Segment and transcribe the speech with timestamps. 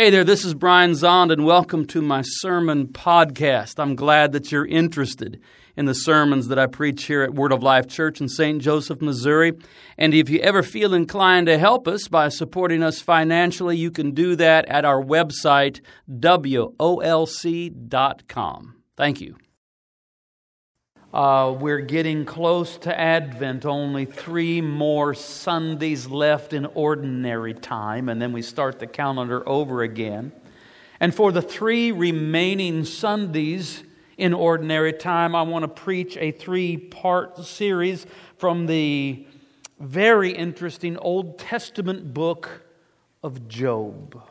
[0.00, 3.78] Hey there, this is Brian Zahnd, and welcome to my sermon podcast.
[3.78, 5.38] I'm glad that you're interested
[5.76, 8.62] in the sermons that I preach here at Word of Life Church in St.
[8.62, 9.52] Joseph, Missouri.
[9.98, 14.12] And if you ever feel inclined to help us by supporting us financially, you can
[14.12, 16.76] do that at our website, wolc.com.
[18.96, 19.36] Thank you.
[21.12, 28.22] Uh, we're getting close to Advent, only three more Sundays left in ordinary time, and
[28.22, 30.30] then we start the calendar over again.
[31.00, 33.82] And for the three remaining Sundays
[34.18, 38.06] in ordinary time, I want to preach a three part series
[38.38, 39.26] from the
[39.80, 42.62] very interesting Old Testament book
[43.24, 44.22] of Job.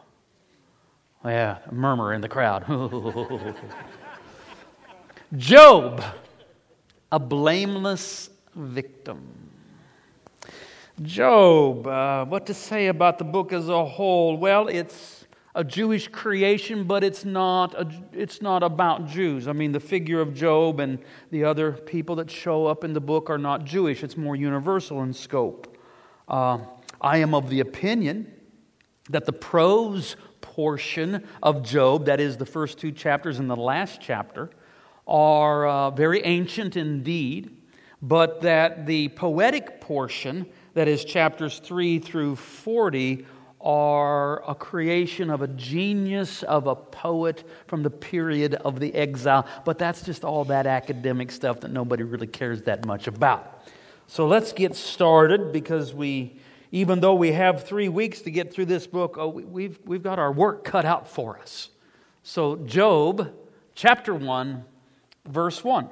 [1.26, 2.64] Yeah, a murmur in the crowd.
[5.36, 6.02] Job
[7.12, 9.50] a blameless victim.
[11.02, 14.36] Job, uh, what to say about the book as a whole?
[14.36, 19.48] Well, it's a Jewish creation, but it's not, a, it's not about Jews.
[19.48, 21.00] I mean, the figure of Job and
[21.32, 25.02] the other people that show up in the book are not Jewish, it's more universal
[25.04, 25.78] in scope.
[26.28, 26.60] Uh,
[27.02, 28.32] I am of the opinion
[29.10, 34.00] that the prose portion of Job, that is the first two chapters and the last
[34.02, 34.50] chapter,
[35.10, 37.58] are uh, very ancient indeed,
[38.02, 43.26] but that the poetic portion, that is chapters 3 through 40,
[43.60, 49.46] are a creation of a genius of a poet from the period of the exile.
[49.66, 53.68] But that's just all that academic stuff that nobody really cares that much about.
[54.08, 56.40] So let's get started because we,
[56.72, 60.20] even though we have three weeks to get through this book, oh, we've, we've got
[60.20, 61.70] our work cut out for us.
[62.24, 63.34] So, Job
[63.76, 64.66] chapter 1
[65.30, 65.90] verse 1.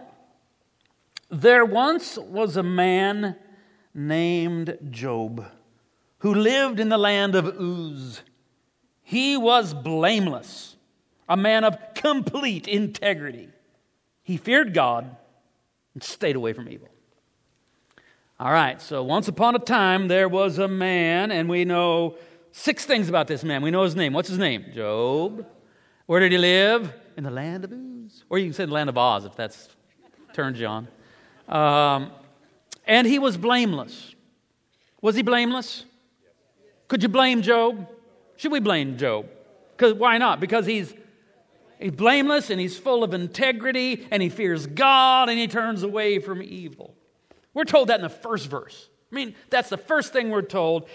[1.29, 3.35] There once was a man
[3.93, 5.45] named Job
[6.19, 8.21] who lived in the land of Uz.
[9.03, 10.75] He was blameless,
[11.29, 13.49] a man of complete integrity.
[14.23, 15.15] He feared God
[15.93, 16.89] and stayed away from evil.
[18.39, 22.17] All right, so once upon a time there was a man, and we know
[22.51, 23.61] six things about this man.
[23.61, 24.13] We know his name.
[24.13, 24.65] What's his name?
[24.73, 25.45] Job.
[26.05, 26.93] Where did he live?
[27.17, 27.96] In the land of Uz.
[28.29, 29.69] Or you can say land of Oz if that's
[30.33, 30.87] turns you on.
[31.47, 32.11] Um,
[32.85, 34.15] and he was blameless.
[35.01, 35.85] Was he blameless?
[36.87, 37.87] Could you blame Job?
[38.37, 39.27] Should we blame Job?
[39.75, 40.39] Because why not?
[40.39, 40.93] Because he's
[41.79, 46.19] he's blameless and he's full of integrity and he fears God and he turns away
[46.19, 46.93] from evil.
[47.53, 48.89] We're told that in the first verse.
[49.11, 50.89] I mean, that's the first thing we're told.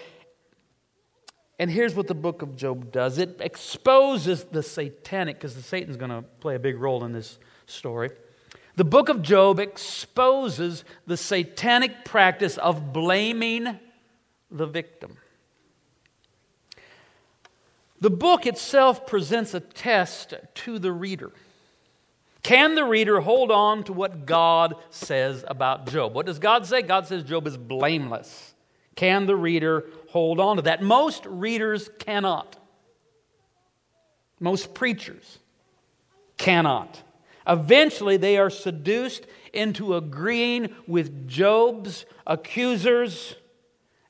[1.59, 5.97] And here's what the book of Job does it exposes the satanic, because the Satan's
[5.97, 7.37] going to play a big role in this
[7.67, 8.09] story.
[8.75, 13.79] The book of Job exposes the satanic practice of blaming
[14.49, 15.17] the victim.
[18.01, 21.31] The book itself presents a test to the reader.
[22.41, 26.13] Can the reader hold on to what God says about Job?
[26.13, 26.81] What does God say?
[26.81, 28.53] God says Job is blameless.
[28.95, 30.79] Can the reader hold on to that.
[30.83, 32.55] Most readers cannot.
[34.39, 35.39] Most preachers
[36.37, 37.01] cannot.
[37.47, 43.35] Eventually, they are seduced into agreeing with Job's accusers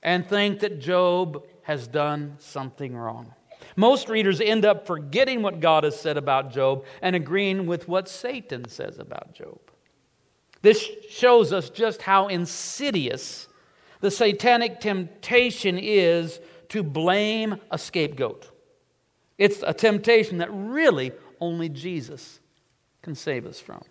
[0.02, 3.34] and think that Job has done something wrong.
[3.78, 8.10] Most readers end up forgetting what God has said about Job and agreeing with what
[8.10, 9.58] Satan says about Job.
[10.62, 13.48] This shows us just how insidious
[14.04, 18.52] the satanic temptation is to blame a scapegoat.
[19.38, 22.42] It's a temptation that really only Jesus
[23.02, 23.82] can save us from.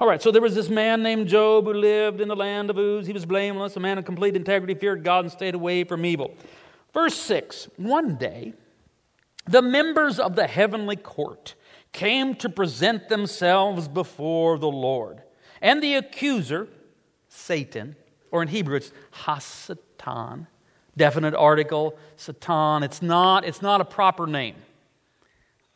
[0.00, 2.76] All right, so there was this man named Job who lived in the land of
[2.76, 3.06] Uz.
[3.06, 6.34] He was blameless, a man of complete integrity, feared God, and stayed away from evil.
[6.92, 8.54] Verse 6 One day,
[9.46, 11.54] the members of the heavenly court
[11.92, 15.22] came to present themselves before the Lord.
[15.62, 16.66] And the accuser,
[17.28, 17.94] Satan,
[18.30, 18.92] or in Hebrew, it's
[19.24, 20.46] Hasatan.
[20.96, 22.82] Definite article, Satan.
[22.82, 24.56] It's not, it's not a proper name.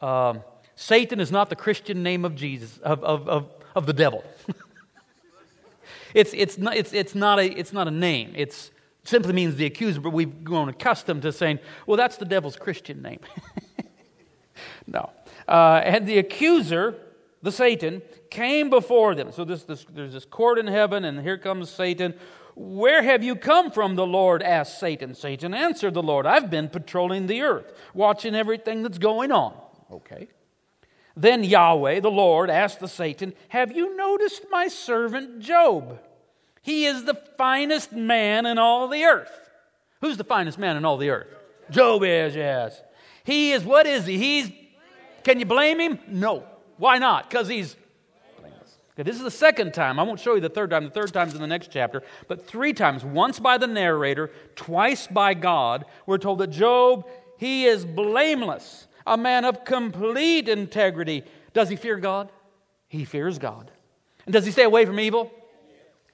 [0.00, 0.42] Um,
[0.76, 4.24] Satan is not the Christian name of Jesus, of, of, of, of the devil.
[6.14, 8.32] it's, it's, not, it's, it's, not a, it's not a name.
[8.34, 8.70] It
[9.04, 13.02] simply means the accuser, but we've grown accustomed to saying, well, that's the devil's Christian
[13.02, 13.20] name.
[14.86, 15.10] no.
[15.46, 16.96] Uh, and the accuser,
[17.42, 19.30] the Satan, came before them.
[19.30, 22.14] So this, this, there's this court in heaven, and here comes Satan
[22.54, 25.14] where have you come from, the Lord asked Satan.
[25.14, 29.54] Satan answered the Lord, I've been patrolling the earth, watching everything that's going on.
[29.90, 30.28] Okay.
[31.16, 36.00] Then Yahweh, the Lord, asked the Satan, Have you noticed my servant Job?
[36.62, 39.50] He is the finest man in all the earth.
[40.00, 41.28] Who's the finest man in all the earth?
[41.70, 42.80] Job is, yes.
[43.24, 44.18] He is, what is he?
[44.18, 44.50] He's,
[45.22, 45.98] can you blame him?
[46.08, 46.44] No.
[46.76, 47.28] Why not?
[47.28, 47.76] Because he's.
[48.94, 49.98] Okay, this is the second time.
[49.98, 50.84] I won't show you the third time.
[50.84, 52.04] The third time's in the next chapter.
[52.28, 57.04] But three times, once by the narrator, twice by God, we're told that Job,
[57.36, 61.24] he is blameless, a man of complete integrity.
[61.52, 62.30] Does he fear God?
[62.88, 63.72] He fears God.
[64.26, 65.32] And does he stay away from evil?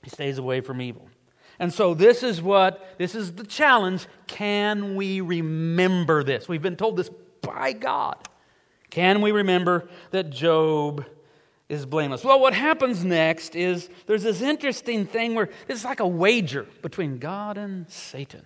[0.03, 1.07] He stays away from evil.
[1.59, 4.07] And so this is what, this is the challenge.
[4.27, 6.49] Can we remember this?
[6.49, 7.11] We've been told this
[7.43, 8.17] by God.
[8.89, 11.05] Can we remember that Job
[11.71, 12.25] is blameless?
[12.25, 17.19] Well, what happens next is there's this interesting thing where it's like a wager between
[17.19, 18.43] God and Satan.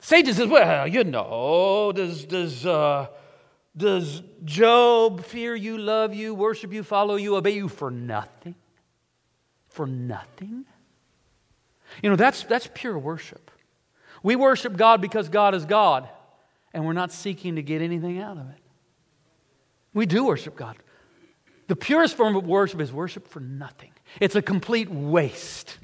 [0.00, 3.06] Satan says, Well, you know, does, does, uh,
[3.76, 8.56] does Job fear you, love you, worship you, follow you, obey you for nothing?
[9.68, 10.64] For nothing?
[12.02, 13.50] You know, that's, that's pure worship.
[14.24, 16.08] We worship God because God is God,
[16.72, 18.58] and we're not seeking to get anything out of it.
[19.92, 20.76] We do worship God.
[21.66, 25.78] The purest form of worship is worship for nothing, it's a complete waste.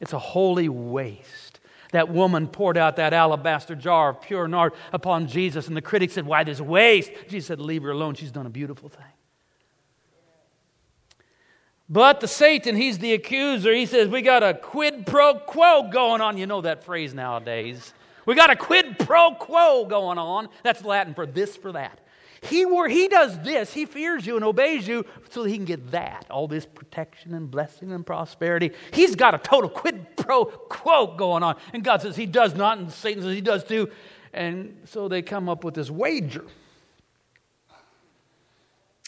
[0.00, 1.60] It's a holy waste.
[1.92, 6.14] That woman poured out that alabaster jar of pure nard upon Jesus, and the critics
[6.14, 7.12] said, Why this waste?
[7.28, 8.14] Jesus said, Leave her alone.
[8.14, 9.04] She's done a beautiful thing.
[11.88, 13.72] But the Satan, he's the accuser.
[13.72, 16.36] He says, We got a quid pro quo going on.
[16.36, 17.94] You know that phrase nowadays.
[18.26, 20.48] We got a quid pro quo going on.
[20.62, 22.00] That's Latin for this, for that.
[22.44, 25.64] He, were, he does this, he fears you and obeys you so that he can
[25.64, 28.72] get that all this protection and blessing and prosperity.
[28.92, 31.56] He's got a total quid pro quo going on.
[31.72, 33.90] And God says he does not, and Satan says he does too.
[34.32, 36.44] And so they come up with this wager.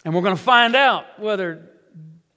[0.05, 1.69] And we're going to find out whether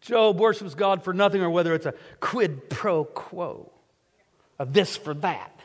[0.00, 3.70] Job worships God for nothing or whether it's a quid pro quo
[4.58, 5.59] of this for that.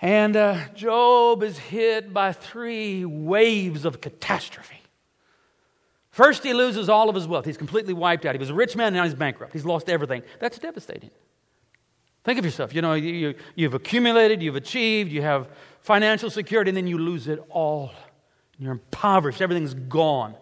[0.00, 4.82] And uh, Job is hit by three waves of catastrophe.
[6.10, 7.44] First, he loses all of his wealth.
[7.44, 8.34] He's completely wiped out.
[8.34, 9.52] He was a rich man, now he's bankrupt.
[9.52, 10.22] He's lost everything.
[10.38, 11.10] That's devastating.
[12.24, 12.74] Think of yourself.
[12.74, 15.48] You know, you, you, have accumulated, you've achieved, you have
[15.80, 17.92] financial security, and then you lose it all.
[18.58, 20.34] You're impoverished, everything's gone.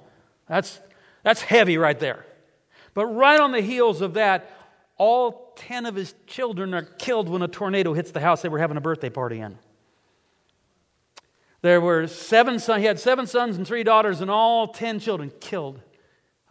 [0.49, 0.81] That's,
[1.23, 2.25] that's heavy right there.
[2.95, 4.51] But right on the heels of that,
[4.97, 8.59] all 10 of his children are killed when a tornado hits the house they were
[8.59, 9.59] having a birthday party in.
[11.63, 15.33] There were seven sons, he had seven sons and three daughters, and all 10 children
[15.41, 15.81] killed.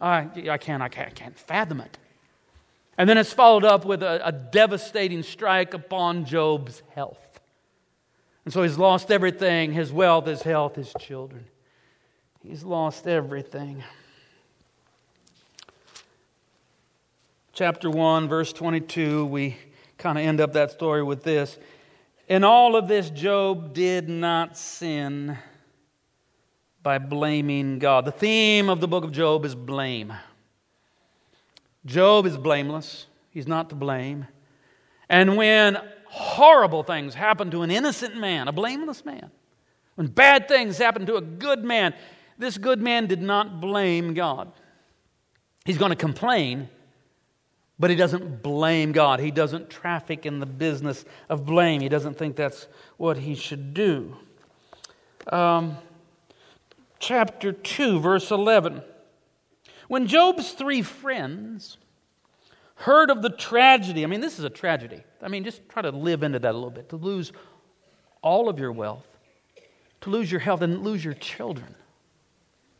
[0.00, 1.98] I, I, can't, I, can't, I can't fathom it.
[2.98, 7.40] And then it's followed up with a, a devastating strike upon Job's health.
[8.44, 11.46] And so he's lost everything his wealth, his health, his children.
[12.42, 13.82] He's lost everything.
[17.54, 19.56] Chapter 1, verse 22, we
[19.96, 21.56] kind of end up that story with this.
[22.26, 25.38] In all of this, Job did not sin
[26.82, 28.06] by blaming God.
[28.06, 30.12] The theme of the book of Job is blame.
[31.86, 34.26] Job is blameless, he's not to blame.
[35.08, 35.78] And when
[36.08, 39.30] horrible things happen to an innocent man, a blameless man,
[39.94, 41.94] when bad things happen to a good man,
[42.36, 44.50] this good man did not blame God.
[45.64, 46.68] He's going to complain,
[47.78, 49.20] but he doesn't blame God.
[49.20, 51.80] He doesn't traffic in the business of blame.
[51.80, 54.16] He doesn't think that's what he should do.
[55.28, 55.76] Um,
[56.98, 58.82] chapter 2, verse 11.
[59.88, 61.78] When Job's three friends
[62.76, 65.02] heard of the tragedy, I mean, this is a tragedy.
[65.20, 66.88] I mean, just try to live into that a little bit.
[66.90, 67.32] To lose
[68.22, 69.06] all of your wealth,
[70.02, 71.74] to lose your health, and lose your children.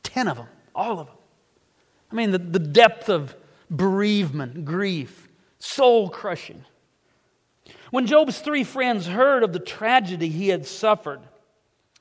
[0.02, 1.16] Ten of them, all of them.
[2.10, 3.34] I mean, the, the depth of
[3.76, 5.28] bereavement, grief,
[5.58, 6.64] soul crushing.
[7.90, 11.20] When Job's three friends heard of the tragedy he had suffered,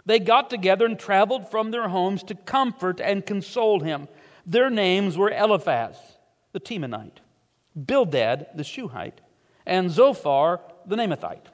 [0.06, 4.08] they got together and traveled from their homes to comfort and console him.
[4.46, 5.96] Their names were Eliphaz,
[6.52, 7.20] the Temanite,
[7.76, 9.22] Bildad, the Shuhite,
[9.66, 11.46] and Zophar, the Naamathite.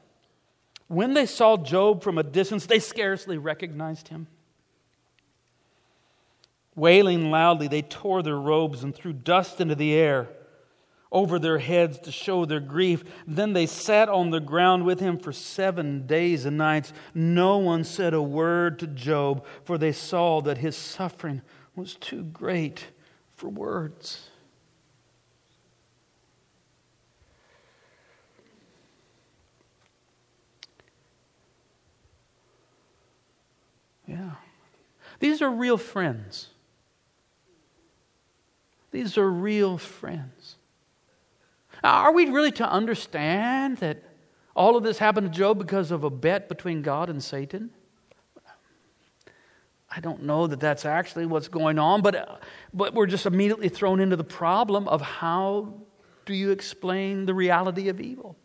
[0.88, 4.28] When they saw Job from a distance, they scarcely recognized him.
[6.80, 10.30] Wailing loudly, they tore their robes and threw dust into the air
[11.12, 13.04] over their heads to show their grief.
[13.28, 16.94] Then they sat on the ground with him for seven days and nights.
[17.14, 21.42] No one said a word to Job, for they saw that his suffering
[21.76, 22.88] was too great
[23.36, 24.30] for words.
[34.08, 34.32] Yeah.
[35.20, 36.48] These are real friends.
[38.92, 40.56] These are real friends.
[41.84, 44.04] Now, are we really to understand that
[44.56, 47.70] all of this happened to Job because of a bet between God and Satan?
[49.92, 52.36] I don't know that that's actually what's going on, but, uh,
[52.74, 55.74] but we're just immediately thrown into the problem of how
[56.26, 58.36] do you explain the reality of evil?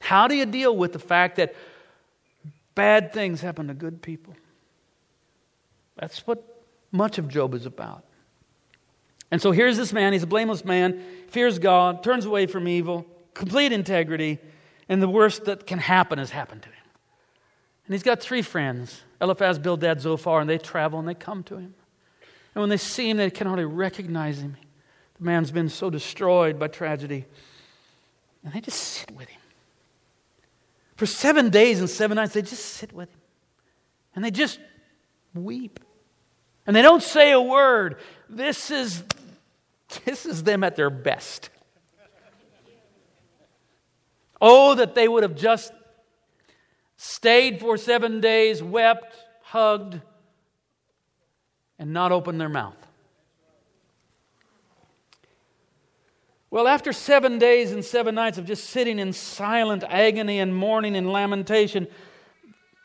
[0.00, 1.54] How do you deal with the fact that
[2.74, 4.36] bad things happen to good people?
[5.96, 8.04] That's what much of Job is about.
[9.30, 13.06] And so here's this man, he's a blameless man, fears God, turns away from evil,
[13.34, 14.38] complete integrity,
[14.88, 16.74] and the worst that can happen has happened to him.
[17.86, 21.56] And he's got three friends Eliphaz, Bildad, Zophar, and they travel and they come to
[21.56, 21.74] him.
[22.54, 24.56] And when they see him, they can hardly recognize him.
[25.18, 27.24] The man's been so destroyed by tragedy.
[28.44, 29.40] And they just sit with him.
[30.96, 33.20] For seven days and seven nights, they just sit with him.
[34.14, 34.58] And they just
[35.34, 35.80] weep.
[36.66, 37.96] And they don't say a word.
[38.28, 39.02] This is,
[40.04, 41.50] this is them at their best.
[44.40, 45.72] Oh, that they would have just
[46.96, 50.00] stayed for seven days, wept, hugged,
[51.78, 52.76] and not opened their mouth.
[56.50, 60.96] Well, after seven days and seven nights of just sitting in silent agony and mourning
[60.96, 61.86] and lamentation,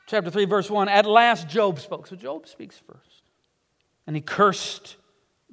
[0.05, 2.07] chapter 3, verse 1, at last Job spoke.
[2.07, 3.21] So Job speaks first.
[4.05, 4.97] And he cursed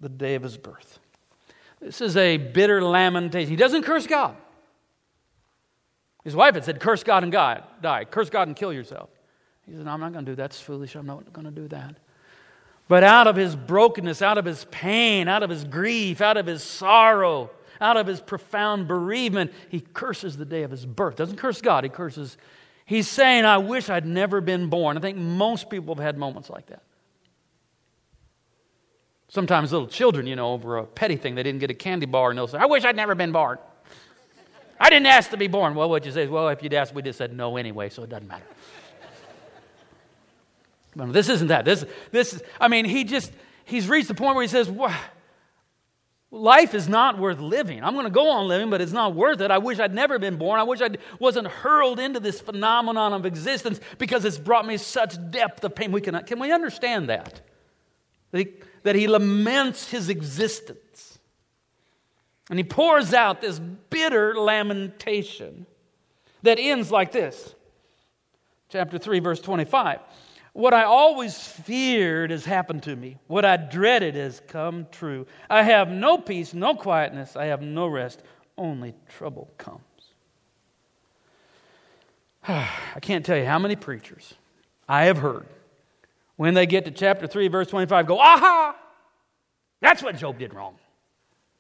[0.01, 0.99] the day of his birth.
[1.81, 3.51] This is a bitter lamentation.
[3.51, 4.37] He doesn't curse God.
[6.25, 8.05] His wife had said, Curse God and God, die.
[8.05, 9.09] Curse God and kill yourself.
[9.67, 10.43] He said, No, I'm not going to do that.
[10.43, 10.95] That's foolish.
[10.95, 11.97] I'm not going to do that.
[12.89, 16.47] But out of his brokenness, out of his pain, out of his grief, out of
[16.47, 21.17] his sorrow, out of his profound bereavement, he curses the day of his birth.
[21.17, 22.37] Doesn't curse God, he curses.
[22.85, 24.99] He's saying, I wish I'd never been born.
[24.99, 26.83] I think most people have had moments like that.
[29.31, 32.31] Sometimes little children, you know, over a petty thing, they didn't get a candy bar,
[32.31, 33.59] and they'll say, I wish I'd never been born.
[34.79, 35.77] I didn't ask to be born.
[35.77, 38.11] Well, what you say well, if you'd asked, we'd have said no anyway, so it
[38.11, 38.45] doesn't matter.
[40.97, 41.65] but this isn't that.
[41.65, 43.31] This, this, I mean, he just,
[43.67, 44.69] he's reached the point where he says,
[46.33, 47.85] Life is not worth living.
[47.85, 49.53] I'm going to go on living, but it's not worth it.
[49.53, 50.59] I wish I'd never been born.
[50.59, 55.15] I wish I wasn't hurled into this phenomenon of existence because it's brought me such
[55.31, 55.93] depth of pain.
[55.93, 57.41] We can, can we understand that?
[58.33, 58.49] That he,
[58.83, 61.19] that he laments his existence.
[62.49, 65.67] And he pours out this bitter lamentation
[66.43, 67.55] that ends like this.
[68.69, 70.01] Chapter 3, verse 25.
[70.53, 73.19] What I always feared has happened to me.
[73.29, 75.27] What I dreaded has come true.
[75.49, 77.37] I have no peace, no quietness.
[77.37, 78.23] I have no rest.
[78.59, 79.81] Only trouble comes.
[82.49, 84.35] I can't tell you how many preachers
[84.89, 85.47] I have heard
[86.41, 88.75] when they get to chapter 3, verse 25 go, aha!
[89.83, 90.79] That's what Job did wrong.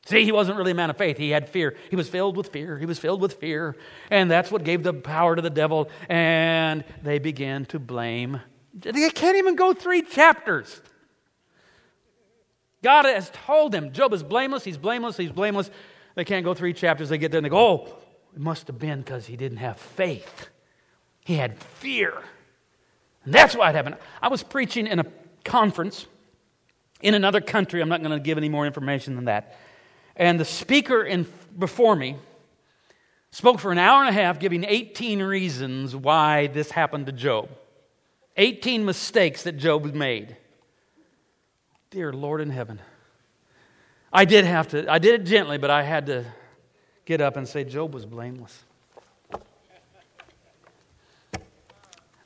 [0.06, 1.18] See, he wasn't really a man of faith.
[1.18, 1.76] He had fear.
[1.90, 2.78] He was filled with fear.
[2.78, 3.76] He was filled with fear.
[4.10, 5.90] And that's what gave the power to the devil.
[6.08, 8.40] And they began to blame
[8.72, 10.80] they can't even go three chapters.
[12.82, 15.70] God has told them Job is blameless, he's blameless, he's blameless.
[16.14, 17.10] They can't go three chapters.
[17.10, 17.98] They get there and they go, oh,
[18.34, 20.48] it must have been because he didn't have faith.
[21.22, 22.14] He had fear.
[23.24, 23.96] And that's why it happened.
[24.22, 25.06] I was preaching in a
[25.44, 26.06] conference
[27.00, 27.80] in another country.
[27.80, 29.56] I'm not going to give any more information than that.
[30.16, 31.26] And the speaker in,
[31.58, 32.16] before me
[33.30, 37.48] spoke for an hour and a half, giving 18 reasons why this happened to Job.
[38.36, 40.36] 18 mistakes that Job made.
[41.90, 42.80] Dear Lord in heaven.
[44.12, 46.24] I did have to, I did it gently, but I had to
[47.04, 48.64] get up and say Job was blameless.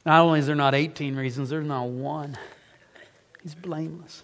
[0.05, 2.37] Not only is there not 18 reasons, there's not one.
[3.43, 4.23] He's blameless.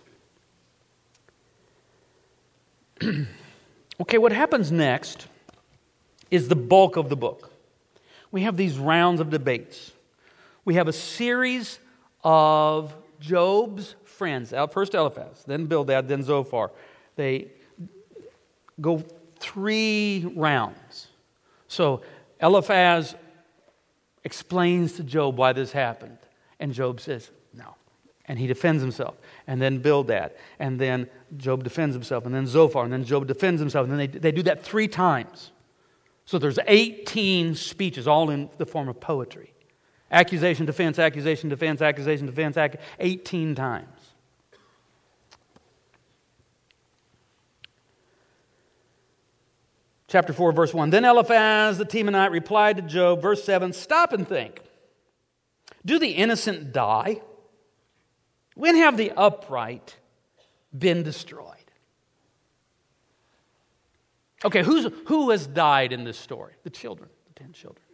[4.00, 5.26] okay, what happens next
[6.30, 7.50] is the bulk of the book.
[8.30, 9.92] We have these rounds of debates
[10.64, 11.78] we have a series
[12.22, 14.52] of Job's friends.
[14.70, 16.70] First Eliphaz, then Bildad, then Zophar.
[17.16, 17.48] They
[18.80, 19.02] go
[19.38, 21.08] three rounds.
[21.68, 22.02] So
[22.40, 23.14] Eliphaz
[24.24, 26.18] explains to Job why this happened.
[26.58, 27.74] And Job says, no.
[28.26, 29.16] And he defends himself.
[29.46, 30.32] And then Bildad.
[30.58, 32.26] And then Job defends himself.
[32.26, 32.84] And then Zophar.
[32.84, 33.88] And then Job defends himself.
[33.88, 35.52] And then they, they do that three times.
[36.26, 39.52] So there's 18 speeches, all in the form of poetry.
[40.12, 43.88] Accusation, defense, accusation, defense, accusation, defense, ac- 18 times.
[50.10, 50.90] Chapter 4, verse 1.
[50.90, 54.60] Then Eliphaz the Temanite replied to Job, verse 7 Stop and think.
[55.86, 57.22] Do the innocent die?
[58.56, 59.96] When have the upright
[60.76, 61.54] been destroyed?
[64.44, 66.54] Okay, who's, who has died in this story?
[66.64, 67.84] The children, the ten children.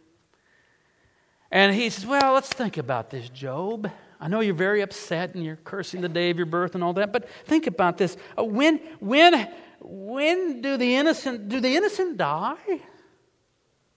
[1.51, 3.91] And he says, Well, let's think about this, Job.
[4.19, 6.93] I know you're very upset and you're cursing the day of your birth and all
[6.93, 8.17] that, but think about this.
[8.37, 9.47] Uh, when, when,
[9.79, 12.81] when do the innocent do the innocent die?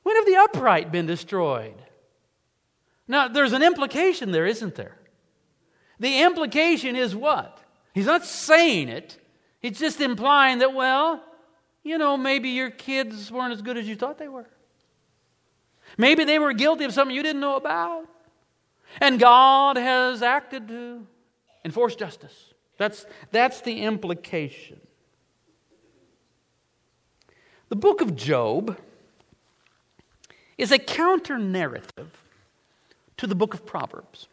[0.02, 1.74] When have the upright been destroyed?
[3.06, 4.96] Now, there's an implication there, isn't there?
[5.98, 7.58] The implication is what?
[7.92, 9.18] He's not saying it.
[9.60, 11.22] He's just implying that, well,
[11.82, 14.48] you know, maybe your kids weren't as good as you thought they were.
[15.98, 18.06] Maybe they were guilty of something you didn't know about.
[19.00, 21.06] And God has acted to
[21.64, 22.52] enforce justice.
[22.78, 24.80] That's, that's the implication.
[27.68, 28.78] The book of Job
[30.58, 32.10] is a counter narrative
[33.16, 34.28] to the book of Proverbs.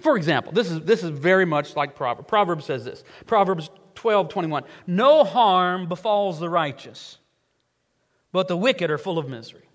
[0.00, 2.28] For example, this is, this is very much like Proverbs.
[2.28, 4.64] Proverbs says this Proverbs 12 21.
[4.86, 7.18] No harm befalls the righteous,
[8.32, 9.68] but the wicked are full of misery.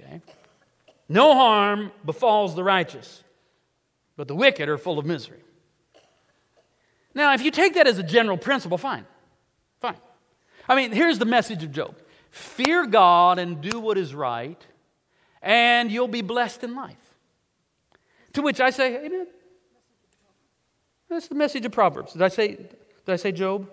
[0.00, 0.20] Okay?
[1.12, 3.22] No harm befalls the righteous,
[4.16, 5.40] but the wicked are full of misery.
[7.14, 9.04] Now, if you take that as a general principle, fine.
[9.78, 9.98] Fine.
[10.66, 11.94] I mean, here's the message of Job
[12.30, 14.66] fear God and do what is right,
[15.42, 16.96] and you'll be blessed in life.
[18.32, 19.26] To which I say, Amen.
[21.10, 22.14] That's the message of Proverbs.
[22.14, 23.68] Did I say, did I say Job?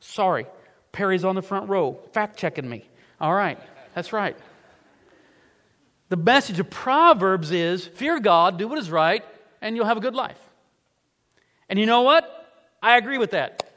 [0.00, 0.46] Sorry.
[0.90, 2.88] Perry's on the front row, fact checking me.
[3.20, 3.56] All right,
[3.94, 4.36] that's right.
[6.08, 9.24] The message of Proverbs is fear God, do what is right,
[9.60, 10.38] and you'll have a good life.
[11.68, 12.32] And you know what?
[12.82, 13.68] I agree with that.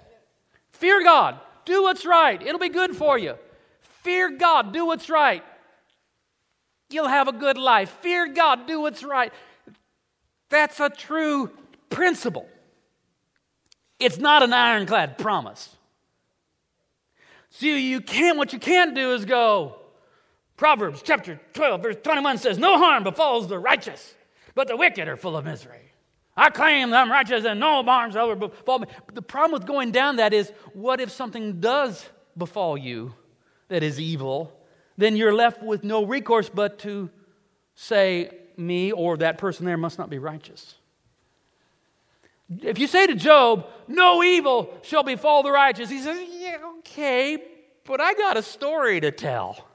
[0.74, 3.36] Fear God, do what's right, it'll be good for you.
[4.04, 5.44] Fear God, do what's right.
[6.90, 7.90] You'll have a good life.
[8.02, 9.32] Fear God, do what's right.
[10.50, 11.52] That's a true
[11.90, 12.48] principle.
[14.00, 15.76] It's not an ironclad promise.
[17.52, 19.79] So you can't, what you can't do is go,
[20.60, 24.14] Proverbs chapter 12, verse 21 says, No harm befalls the righteous,
[24.56, 25.94] but the wicked are full of misery.
[26.36, 28.88] I claim I'm righteous and no harm shall ever befall me.
[29.06, 32.06] But the problem with going down that is, what if something does
[32.38, 33.14] befall you
[33.70, 34.54] that is evil?
[34.98, 37.10] Then you're left with no recourse but to
[37.76, 40.76] say, Me or that person there must not be righteous.
[42.62, 47.42] If you say to Job, No evil shall befall the righteous, he says, Yeah, okay,
[47.86, 49.69] but I got a story to tell.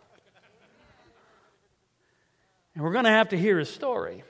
[2.74, 4.24] And we're going to have to hear his story.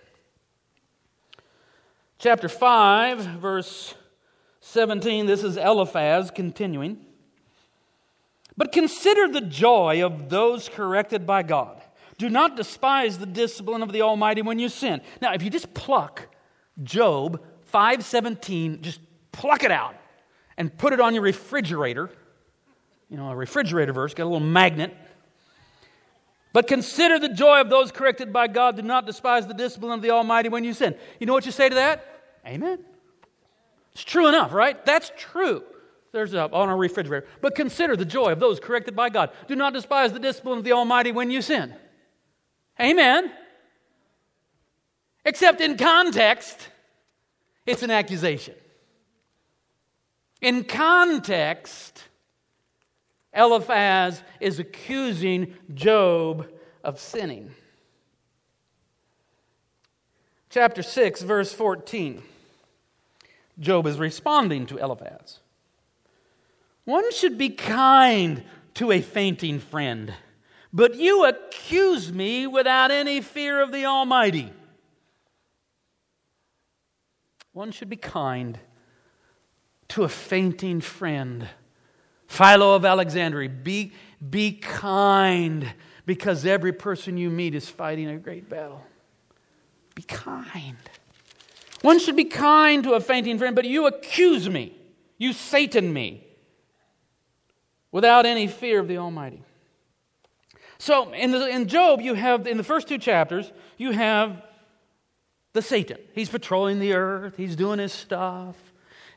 [2.18, 3.94] Chapter 5, verse
[4.61, 6.98] 17, this is Eliphaz continuing.
[8.57, 11.83] But consider the joy of those corrected by God.
[12.18, 15.00] Do not despise the discipline of the Almighty when you sin.
[15.20, 16.28] Now, if you just pluck
[16.83, 19.00] Job 517, just
[19.33, 19.96] pluck it out
[20.57, 22.11] and put it on your refrigerator.
[23.11, 24.96] You know, a refrigerator verse, got a little magnet.
[26.55, 28.77] But consider the joy of those corrected by God.
[28.77, 30.95] Do not despise the discipline of the Almighty when you sin.
[31.19, 32.07] You know what you say to that?
[32.47, 32.79] Amen.
[33.90, 34.83] It's true enough, right?
[34.87, 35.64] That's true.
[36.12, 37.27] There's a, on a refrigerator.
[37.40, 39.31] But consider the joy of those corrected by God.
[39.49, 41.75] Do not despise the discipline of the Almighty when you sin.
[42.81, 43.33] Amen.
[45.25, 46.69] Except in context,
[47.67, 48.55] it's an accusation.
[50.40, 52.05] In context,
[53.35, 56.49] Eliphaz is accusing Job
[56.83, 57.55] of sinning.
[60.51, 62.23] Chapter 6, verse 14.
[63.59, 65.40] Job is responding to Eliphaz.
[66.85, 68.44] One should be kind
[68.75, 70.12] to a fainting friend,
[70.73, 74.53] but you accuse me without any fear of the Almighty.
[77.53, 78.59] One should be kind
[79.88, 81.49] to a fainting friend.
[82.35, 83.92] Philo of Alexandria, be,
[84.29, 85.73] be kind
[86.05, 88.83] because every person you meet is fighting a great battle.
[89.94, 90.77] Be kind.
[91.83, 94.77] One should be kind to a fainting friend, but you accuse me.
[95.16, 96.27] You Satan me
[97.92, 99.44] without any fear of the Almighty.
[100.79, 104.42] So in, the, in Job, you have, in the first two chapters, you have
[105.53, 105.99] the Satan.
[106.14, 108.57] He's patrolling the earth, he's doing his stuff,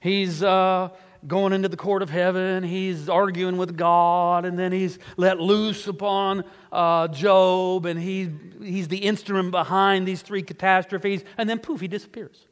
[0.02, 0.90] he's uh,
[1.28, 5.88] going into the court of heaven, he's arguing with God, and then he's let loose
[5.88, 8.30] upon uh, Job, and he,
[8.62, 12.48] he's the instrument behind these three catastrophes, and then poof, he disappears.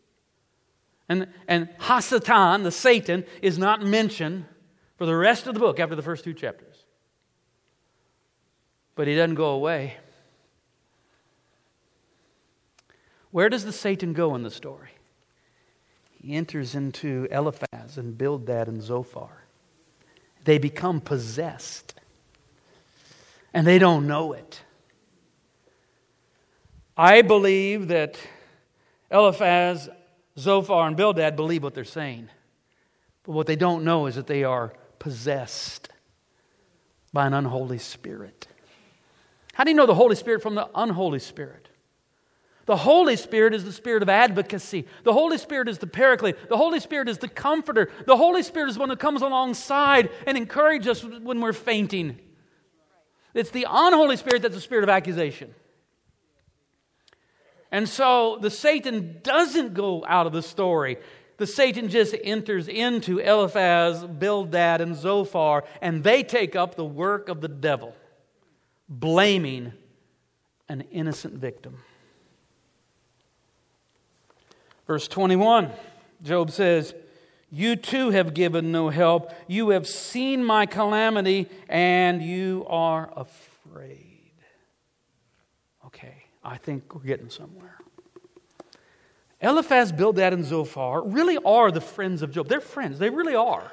[1.08, 4.46] And, and Hasatan, the Satan, is not mentioned
[4.98, 6.84] for the rest of the book after the first two chapters.
[8.96, 9.98] But he doesn't go away.
[13.32, 14.95] Where does the Satan go in the story?
[16.28, 19.44] Enters into Eliphaz and Bildad and Zophar.
[20.44, 21.94] They become possessed,
[23.54, 24.62] and they don't know it.
[26.98, 28.18] I believe that
[29.12, 29.90] Eliphaz,
[30.38, 32.30] Zophar, and Bildad believe what they're saying.
[33.24, 35.90] But what they don't know is that they are possessed
[37.12, 38.48] by an unholy spirit.
[39.54, 41.65] How do you know the Holy Spirit from the unholy spirit?
[42.66, 44.88] The Holy Spirit is the spirit of advocacy.
[45.04, 46.50] The Holy Spirit is the paraclete.
[46.50, 47.92] The Holy Spirit is the comforter.
[48.06, 52.20] The Holy Spirit is one that comes alongside and encourages us when we're fainting.
[53.36, 55.54] It's the unholy spirit that's the spirit of accusation.
[57.72, 60.98] And so the Satan doesn't go out of the story.
[61.38, 67.28] The Satan just enters into Eliphaz, Bildad, and Zophar, and they take up the work
[67.28, 67.94] of the devil,
[68.88, 69.74] blaming
[70.70, 71.80] an innocent victim.
[74.88, 75.72] Verse 21,
[76.22, 76.94] Job says,
[77.50, 79.32] You too have given no help.
[79.48, 84.32] You have seen my calamity, and you are afraid.
[85.88, 87.78] Okay, I think we're getting somewhere.
[89.42, 92.48] Eliphaz, Bildad, and Zophar really are the friends of Job.
[92.48, 93.72] They're friends, they really are.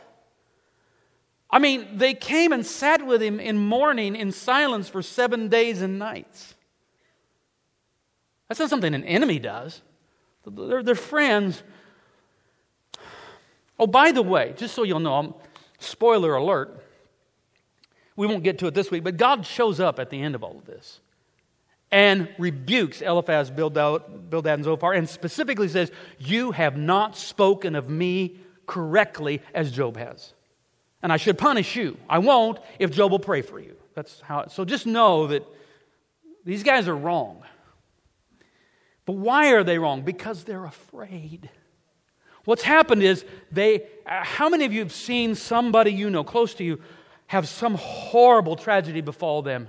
[1.51, 5.83] I mean, they came and sat with him in mourning in silence for seven days
[5.83, 6.55] and nights.
[8.48, 9.83] That's not something an enemy does.
[10.46, 11.62] They're, they're friends.
[13.78, 15.40] Oh, by the way, just so you'll know,
[15.78, 16.85] spoiler alert,
[18.16, 20.44] we won't get to it this week, but God shows up at the end of
[20.44, 21.00] all of this
[21.92, 27.88] and rebukes Eliphaz, Bildad, Bildad and Zophar, and specifically says, You have not spoken of
[27.88, 30.33] me correctly as Job has.
[31.02, 31.98] And I should punish you.
[32.09, 33.76] I won't if Job will pray for you.
[33.94, 34.40] That's how.
[34.40, 35.44] It, So just know that
[36.44, 37.42] these guys are wrong.
[39.12, 40.01] But why are they wrong?
[40.01, 41.51] Because they're afraid.
[42.46, 46.55] What's happened is they, uh, how many of you have seen somebody you know close
[46.55, 46.81] to you
[47.27, 49.68] have some horrible tragedy befall them?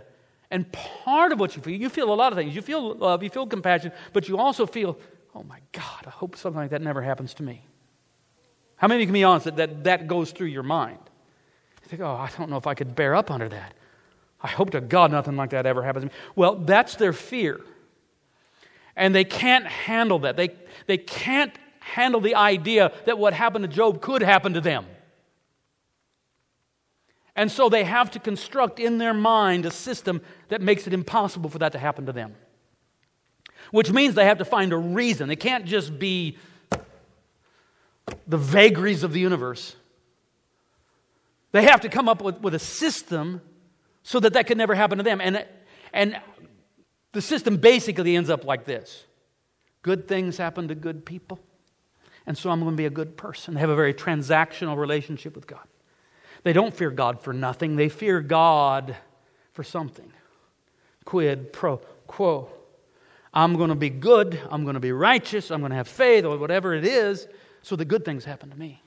[0.50, 2.56] And part of what you feel, you feel a lot of things.
[2.56, 4.98] You feel love, you feel compassion, but you also feel,
[5.36, 7.66] oh my God, I hope something like that never happens to me.
[8.78, 11.00] How many of you can be honest that that, that goes through your mind?
[11.82, 13.74] You think, oh, I don't know if I could bear up under that.
[14.40, 16.16] I hope to God nothing like that ever happens to me.
[16.34, 17.60] Well, that's their fear.
[18.96, 20.38] And they can't handle that.
[20.38, 20.50] They,
[20.88, 24.86] they can't handle the idea that what happened to Job could happen to them.
[27.36, 31.50] And so they have to construct in their mind a system that makes it impossible
[31.50, 32.36] for that to happen to them.
[33.72, 35.32] Which means they have to find a reason.
[35.32, 36.38] It can't just be
[38.28, 39.76] the vagaries of the universe.
[41.54, 43.42] They have to come up with, with a system
[44.04, 45.20] so that that could never happen to them.
[45.22, 45.46] And,
[45.92, 46.20] and
[47.14, 49.06] the system basically ends up like this
[49.82, 51.40] good things happen to good people,
[52.26, 53.54] and so I'm going to be a good person.
[53.54, 55.66] They have a very transactional relationship with God.
[56.44, 58.96] They don't fear God for nothing, they fear God
[59.54, 60.12] for something.
[61.06, 62.50] Quid pro quo.
[63.34, 66.24] I'm going to be good, I'm going to be righteous, I'm going to have faith,
[66.24, 67.28] or whatever it is,
[67.64, 68.82] so the good things happen to me.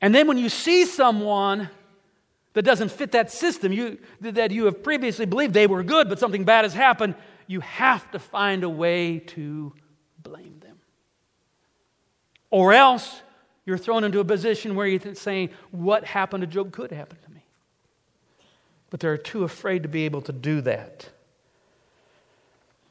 [0.00, 1.68] And then when you see someone
[2.58, 6.18] that doesn't fit that system you, that you have previously believed they were good, but
[6.18, 7.14] something bad has happened,
[7.46, 9.72] you have to find a way to
[10.24, 10.76] blame them.
[12.50, 13.22] Or else
[13.64, 17.30] you're thrown into a position where you're saying, What happened to Job could happen to
[17.30, 17.44] me.
[18.90, 21.08] But they're too afraid to be able to do that.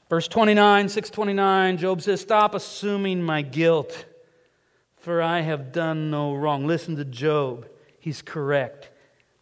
[0.09, 4.05] Verse 29, 629, Job says, Stop assuming my guilt,
[4.95, 6.65] for I have done no wrong.
[6.65, 7.67] Listen to Job.
[7.99, 8.91] He's correct.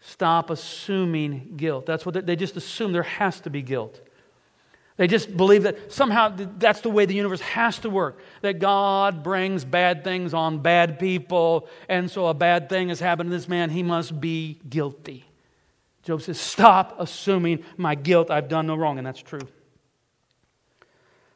[0.08, 1.88] Stop assuming guilt.
[1.88, 4.02] That's what they just assume there has to be guilt.
[4.98, 8.20] They just believe that somehow that's the way the universe has to work.
[8.42, 13.32] That God brings bad things on bad people, and so a bad thing has happened
[13.32, 15.26] to this man, he must be guilty.
[16.04, 18.30] Job says, Stop assuming my guilt.
[18.30, 19.48] I've done no wrong, and that's true.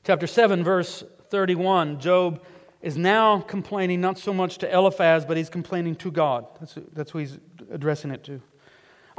[0.04, 2.44] Chapter 7, verse 31, Job
[2.82, 6.46] is now complaining not so much to Eliphaz, but he's complaining to God.
[6.60, 7.40] That's, that's who he's
[7.72, 8.40] addressing it to.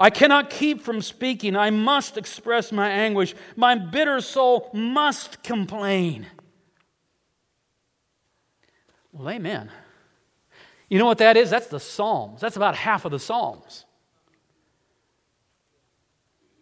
[0.01, 1.55] I cannot keep from speaking.
[1.55, 3.35] I must express my anguish.
[3.55, 6.27] My bitter soul must complain.
[9.13, 9.71] Well, amen.
[10.89, 11.51] You know what that is?
[11.51, 12.41] That's the Psalms.
[12.41, 13.85] That's about half of the Psalms.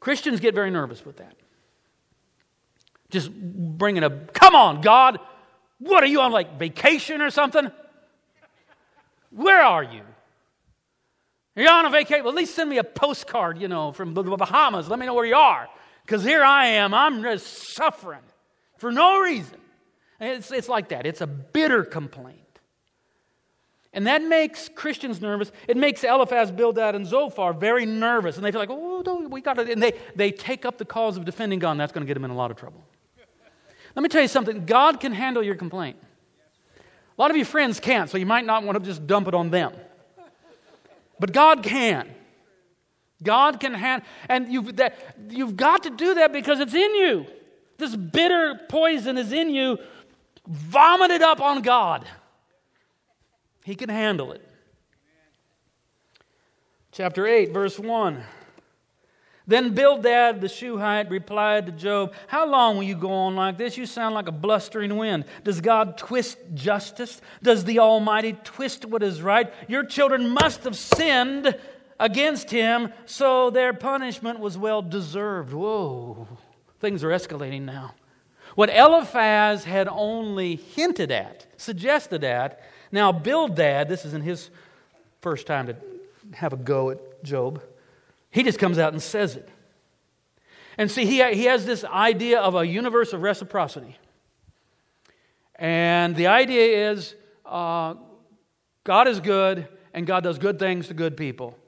[0.01, 1.35] Christians get very nervous with that.
[3.11, 5.20] Just bringing a, come on, God,
[5.79, 7.70] what are you on, like vacation or something?
[9.31, 10.03] Where are you?
[11.59, 12.23] You're on a vacation.
[12.23, 14.88] Well, at least send me a postcard, you know, from the Bahamas.
[14.88, 15.68] Let me know where you are.
[16.05, 16.94] Because here I am.
[16.94, 18.23] I'm just suffering
[18.77, 19.59] for no reason.
[20.21, 21.05] It's, it's like that.
[21.05, 22.38] It's a bitter complaint.
[23.92, 25.51] And that makes Christians nervous.
[25.66, 28.37] It makes Eliphaz, Bildad, and Zophar very nervous.
[28.37, 29.68] And they feel like, oh, we got it.
[29.68, 32.14] And they, they take up the cause of defending God, and that's going to get
[32.14, 32.85] them in a lot of trouble.
[33.97, 35.97] Let me tell you something God can handle your complaint.
[36.77, 39.35] A lot of your friends can't, so you might not want to just dump it
[39.35, 39.73] on them.
[41.18, 42.09] But God can.
[43.22, 47.26] God can handle, and you've, that, you've got to do that because it's in you.
[47.76, 49.78] This bitter poison is in you.
[50.46, 52.07] Vomit it up on God.
[53.64, 54.42] He can handle it.
[56.92, 58.22] Chapter 8, verse 1.
[59.48, 63.78] Then Bildad the Shuhite replied to Job, How long will you go on like this?
[63.78, 65.24] You sound like a blustering wind.
[65.42, 67.20] Does God twist justice?
[67.42, 69.50] Does the Almighty twist what is right?
[69.66, 71.56] Your children must have sinned
[71.98, 75.54] against him, so their punishment was well deserved.
[75.54, 76.28] Whoa,
[76.78, 77.94] things are escalating now.
[78.54, 82.61] What Eliphaz had only hinted at, suggested at,
[82.92, 84.50] now Bildad, this is in his
[85.22, 85.76] first time to
[86.34, 87.62] have a go at Job.
[88.31, 89.49] He just comes out and says it.
[90.77, 93.99] And see, he, he has this idea of a universe of reciprocity.
[95.57, 97.95] And the idea is uh,
[98.85, 101.59] God is good, and God does good things to good people.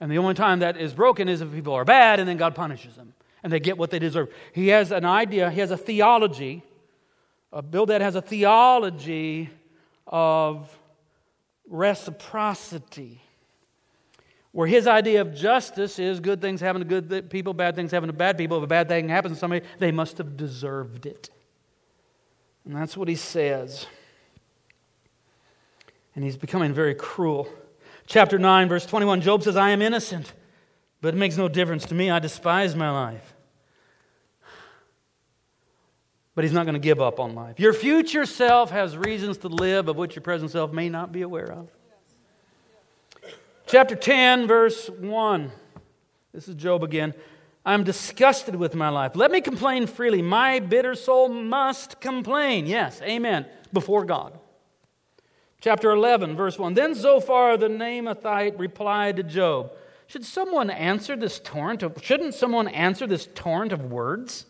[0.00, 2.54] And the only time that is broken is if people are bad, and then God
[2.54, 4.32] punishes them, and they get what they deserve.
[4.52, 6.62] He has an idea, he has a theology.
[7.52, 9.50] Uh, Bildad has a theology
[10.06, 10.78] of
[11.68, 13.20] reciprocity
[14.56, 18.06] where his idea of justice is good things happen to good people, bad things happen
[18.06, 18.56] to bad people.
[18.56, 21.28] If a bad thing happens to somebody, they must have deserved it.
[22.64, 23.84] And that's what he says.
[26.14, 27.50] And he's becoming very cruel.
[28.06, 30.32] Chapter 9, verse 21 Job says, I am innocent,
[31.02, 32.08] but it makes no difference to me.
[32.08, 33.34] I despise my life.
[36.34, 37.60] But he's not going to give up on life.
[37.60, 41.20] Your future self has reasons to live of which your present self may not be
[41.20, 41.68] aware of.
[43.68, 45.50] Chapter 10, verse 1.
[46.32, 47.14] This is Job again.
[47.64, 49.16] I'm disgusted with my life.
[49.16, 50.22] Let me complain freely.
[50.22, 52.66] My bitter soul must complain.
[52.66, 53.44] Yes, amen.
[53.72, 54.38] Before God.
[55.60, 56.74] Chapter 11, verse 1.
[56.74, 59.72] Then Zophar the Naamathite replied to Job
[60.06, 64.46] Should someone answer this torrent of, shouldn't someone answer this torrent of words?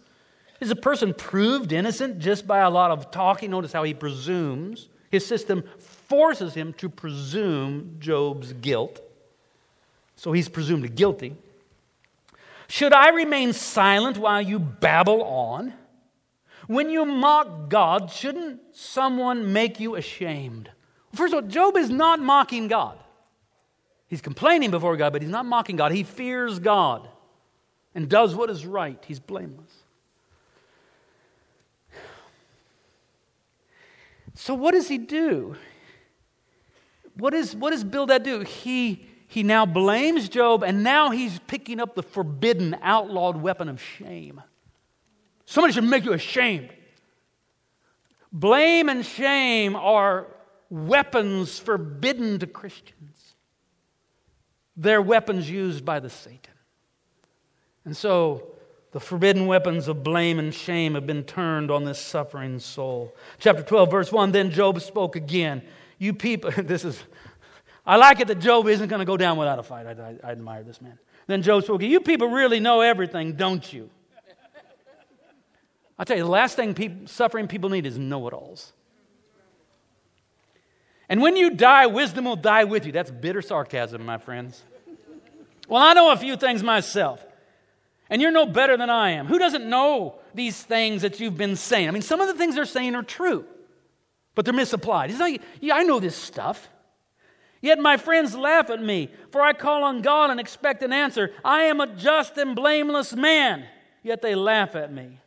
[0.60, 3.50] Is a person proved innocent just by a lot of talking?
[3.50, 4.90] Notice how he presumes.
[5.10, 9.00] His system forces him to presume Job's guilt
[10.16, 11.36] so he's presumed guilty.
[12.68, 15.72] Should I remain silent while you babble on?
[16.66, 20.70] When you mock God, shouldn't someone make you ashamed?
[21.14, 22.98] First of all, Job is not mocking God.
[24.08, 25.92] He's complaining before God, but he's not mocking God.
[25.92, 27.08] He fears God
[27.94, 29.02] and does what is right.
[29.06, 29.70] He's blameless.
[34.34, 35.56] So, what does he do?
[37.16, 38.40] What, is, what does Bildad do?
[38.40, 43.82] He he now blames Job, and now he's picking up the forbidden, outlawed weapon of
[43.82, 44.42] shame.
[45.44, 46.70] Somebody should make you ashamed.
[48.32, 50.26] Blame and shame are
[50.68, 53.34] weapons forbidden to Christians.
[54.76, 56.52] They're weapons used by the Satan.
[57.84, 58.48] And so
[58.92, 63.14] the forbidden weapons of blame and shame have been turned on this suffering soul.
[63.38, 65.62] Chapter 12, verse 1 Then Job spoke again.
[65.98, 67.02] You people, this is
[67.86, 69.86] I like it that Job isn't going to go down without a fight.
[69.86, 70.98] I, I, I admire this man.
[71.26, 73.90] Then Job spoke, You people really know everything, don't you?
[75.98, 78.72] i tell you, the last thing suffering people need is know it alls.
[81.08, 82.92] And when you die, wisdom will die with you.
[82.92, 84.62] That's bitter sarcasm, my friends.
[85.68, 87.24] Well, I know a few things myself.
[88.10, 89.26] And you're no better than I am.
[89.26, 91.88] Who doesn't know these things that you've been saying?
[91.88, 93.44] I mean, some of the things they're saying are true,
[94.34, 95.10] but they're misapplied.
[95.10, 96.68] It's like, yeah, I know this stuff.
[97.66, 101.32] Yet my friends laugh at me, for I call on God and expect an answer.
[101.44, 103.66] I am a just and blameless man,
[104.04, 105.18] yet they laugh at me.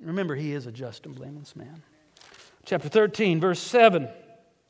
[0.00, 1.84] Remember, he is a just and blameless man.
[2.64, 4.08] Chapter 13, verse 7,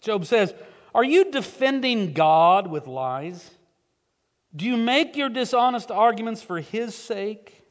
[0.03, 0.53] Job says,
[0.95, 3.51] Are you defending God with lies?
[4.55, 7.65] Do you make your dishonest arguments for his sake?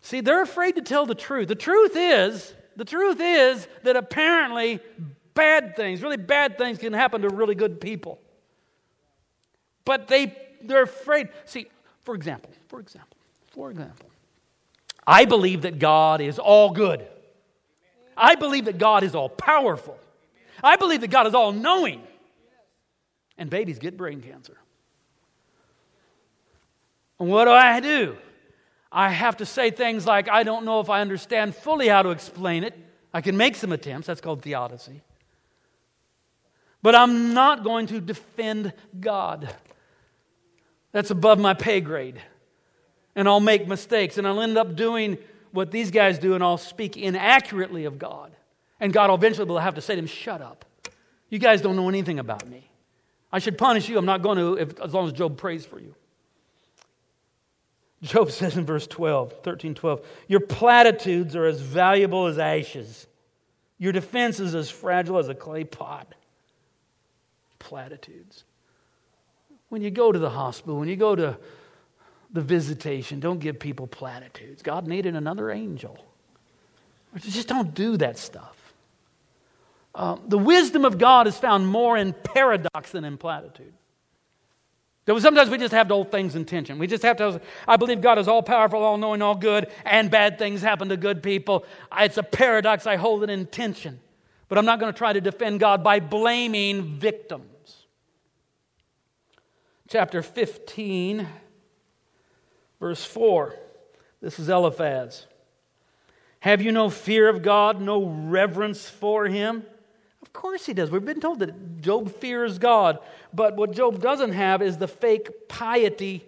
[0.00, 1.48] See, they're afraid to tell the truth.
[1.48, 4.80] The truth is, the truth is that apparently
[5.34, 8.20] bad things, really bad things can happen to really good people.
[9.84, 11.28] But they, they're afraid.
[11.44, 11.66] See,
[12.02, 13.16] for example, for example,
[13.52, 14.10] for example,
[15.06, 17.06] I believe that God is all good.
[18.16, 19.98] I believe that God is all powerful.
[20.62, 22.02] I believe that God is all knowing.
[23.38, 24.58] And babies get brain cancer.
[27.18, 28.16] And what do I do?
[28.92, 32.10] I have to say things like, I don't know if I understand fully how to
[32.10, 32.78] explain it.
[33.14, 34.06] I can make some attempts.
[34.06, 35.00] That's called theodicy.
[36.82, 39.54] But I'm not going to defend God.
[40.92, 42.20] That's above my pay grade.
[43.14, 45.18] And I'll make mistakes, and I'll end up doing
[45.52, 48.32] what these guys do and I'll speak inaccurately of God.
[48.78, 50.64] And God eventually will have to say to them, Shut up.
[51.28, 52.68] You guys don't know anything about me.
[53.32, 53.98] I should punish you.
[53.98, 55.94] I'm not going to if, as long as Job prays for you.
[58.02, 63.06] Job says in verse 12, 13, 12, Your platitudes are as valuable as ashes.
[63.78, 66.14] Your defense is as fragile as a clay pot.
[67.60, 68.42] Platitudes.
[69.68, 71.38] When you go to the hospital, when you go to
[72.32, 74.62] the visitation, don't give people platitudes.
[74.62, 75.96] God needed another angel.
[77.18, 78.56] Just don't do that stuff.
[79.94, 83.72] Uh, the wisdom of God is found more in paradox than in platitude.
[85.18, 86.78] Sometimes we just have to hold things in tension.
[86.78, 90.08] We just have to, I believe God is all powerful, all knowing, all good, and
[90.08, 91.64] bad things happen to good people.
[91.98, 92.86] It's a paradox.
[92.86, 94.00] I hold it in tension.
[94.50, 97.86] But I'm not going to try to defend God by blaming victims.
[99.88, 101.26] Chapter 15,
[102.80, 103.54] verse 4.
[104.20, 105.26] This is Eliphaz.
[106.40, 109.64] Have you no fear of God, no reverence for him?
[110.20, 110.90] Of course he does.
[110.90, 112.98] We've been told that Job fears God.
[113.32, 116.24] But what Job doesn't have is the fake piety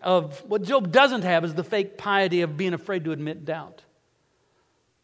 [0.00, 3.82] of, what Job doesn't have is the fake piety of being afraid to admit doubt.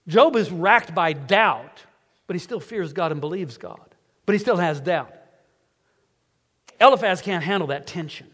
[0.08, 1.84] Job is racked by doubt,
[2.28, 3.96] but he still fears God and believes God.
[4.24, 5.12] But he still has doubt.
[6.80, 8.28] Eliphaz can't handle that tension.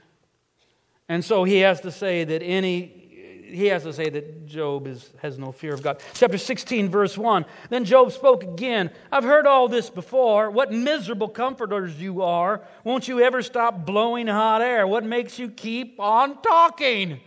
[1.09, 3.00] And so he has to say that any
[3.44, 6.02] he has to say that Job is, has no fear of God.
[6.14, 7.44] Chapter 16, verse 1.
[7.70, 8.90] Then Job spoke again.
[9.12, 10.50] I've heard all this before.
[10.50, 12.62] What miserable comforters you are.
[12.83, 14.88] Won't you ever stop blowing hot air?
[14.88, 17.20] What makes you keep on talking?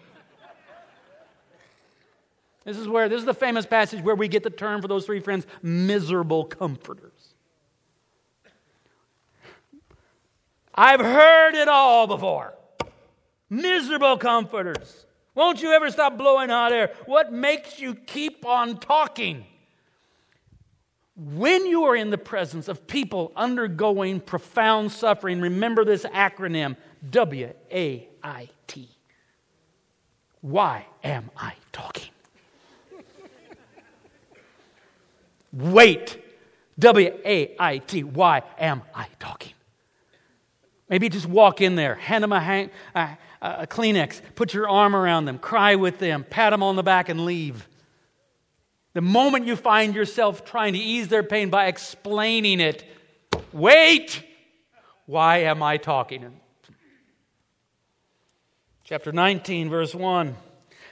[2.68, 5.06] This is where this is the famous passage where we get the term for those
[5.06, 7.34] three friends, miserable comforters.
[10.76, 12.54] I've heard it all before.
[13.50, 15.06] Miserable comforters.
[15.34, 16.92] Won't you ever stop blowing hot air?
[17.06, 19.46] What makes you keep on talking?
[21.16, 26.76] When you are in the presence of people undergoing profound suffering, remember this acronym
[27.10, 28.90] W A I T.
[30.42, 32.10] Why am I talking?
[35.58, 36.24] Wait.
[36.80, 38.04] W A I T.
[38.04, 39.54] Why am I talking?
[40.90, 44.96] Maybe just walk in there, hand them a, hang, a, a Kleenex, put your arm
[44.96, 47.68] around them, cry with them, pat them on the back, and leave.
[48.94, 52.86] The moment you find yourself trying to ease their pain by explaining it,
[53.52, 54.24] wait!
[55.08, 56.40] Why am I talking?
[58.84, 60.36] Chapter 19, verse 1.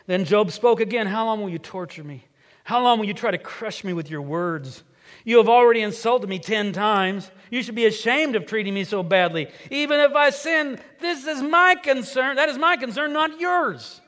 [0.07, 2.25] Then Job spoke again How long will you torture me?
[2.65, 4.83] How long will you try to crush me with your words?
[5.23, 7.29] You have already insulted me ten times.
[7.51, 9.49] You should be ashamed of treating me so badly.
[9.69, 12.37] Even if I sin, this is my concern.
[12.37, 14.01] That is my concern, not yours.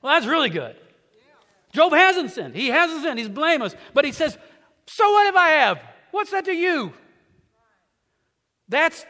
[0.00, 0.76] Well, that's really good.
[1.72, 2.54] Job hasn't sinned.
[2.54, 3.18] He hasn't sinned.
[3.18, 3.74] He's blameless.
[3.92, 4.38] But he says,
[4.86, 5.80] So what if I have?
[6.12, 6.92] What's that to you?
[8.68, 9.04] That's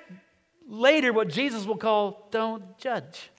[0.66, 3.30] later what Jesus will call don't judge.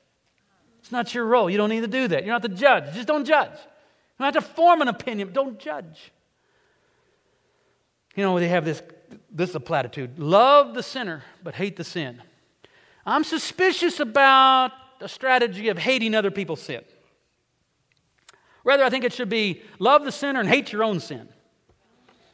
[0.79, 1.49] It's not your role.
[1.49, 2.23] You don't need to do that.
[2.23, 2.93] You're not the judge.
[2.93, 3.57] Just don't judge.
[4.17, 5.33] Don't have to form an opinion.
[5.33, 6.11] Don't judge.
[8.15, 8.81] You know, they have this,
[9.29, 12.21] this is a platitude love the sinner, but hate the sin.
[13.05, 16.81] I'm suspicious about a strategy of hating other people's sin.
[18.63, 21.27] Rather, I think it should be love the sinner and hate your own sin.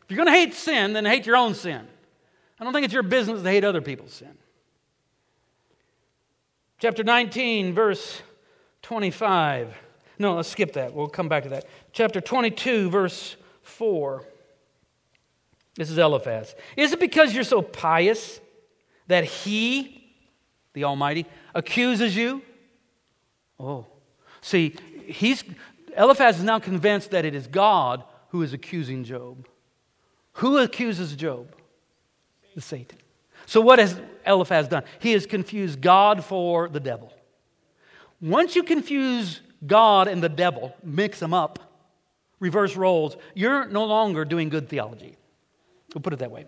[0.04, 1.88] If you're going to hate sin, then hate your own sin.
[2.60, 4.38] I don't think it's your business to hate other people's sin.
[6.80, 8.22] Chapter 19, verse
[8.82, 9.76] 25.
[10.22, 10.94] No, let's skip that.
[10.94, 11.66] We'll come back to that.
[11.94, 14.24] Chapter 22, verse 4.
[15.76, 16.54] This is Eliphaz.
[16.78, 18.40] Is it because you're so pious
[19.08, 20.14] that he,
[20.74, 22.44] the Almighty, accuses you?
[23.60, 23.88] Oh.
[24.42, 24.76] See,
[25.08, 25.44] he's
[25.98, 29.48] Eliphaz is now convinced that it is God who is accusing Job.
[30.34, 31.48] Who accuses Job?
[32.54, 33.00] The Satan.
[33.48, 34.84] So what has Eliphaz done?
[35.00, 37.12] He has confused God for the devil.
[38.22, 41.60] Once you confuse God and the devil, mix them up,
[42.40, 45.16] reverse roles, you're no longer doing good theology.
[45.94, 46.46] We'll put it that way.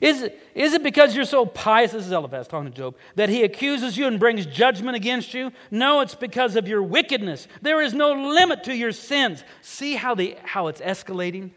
[0.00, 3.28] Is it, is it because you're so pious, this is Eliphaz talking to Job, that
[3.28, 5.52] he accuses you and brings judgment against you?
[5.70, 7.46] No, it's because of your wickedness.
[7.60, 9.44] There is no limit to your sins.
[9.60, 11.50] See how, the, how it's escalating?